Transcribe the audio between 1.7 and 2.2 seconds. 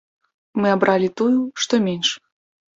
менш.